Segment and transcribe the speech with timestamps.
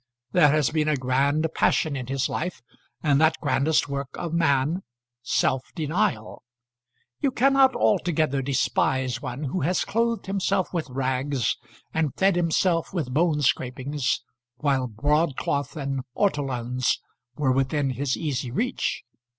[0.31, 2.63] There has been a grand passion in his life,
[3.03, 4.81] and that grandest work of man,
[5.21, 6.41] self denial.
[7.19, 11.55] You cannot altogether despise one who has clothed himself with rags
[11.93, 14.23] and fed himself with bone scrapings,
[14.55, 16.97] while broadcloth and ortolans
[17.35, 19.03] were within his easy reach.